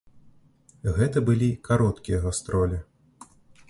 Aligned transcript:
Гэта 0.95 1.23
былі 1.29 1.49
кароткія 1.71 2.25
гастролі. 2.27 2.85